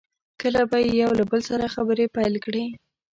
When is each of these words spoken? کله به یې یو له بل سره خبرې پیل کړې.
کله 0.41 0.61
به 0.69 0.77
یې 0.85 0.93
یو 1.03 1.11
له 1.19 1.23
بل 1.31 1.41
سره 1.49 1.73
خبرې 1.75 2.05
پیل 2.15 2.33
کړې. 2.45 2.65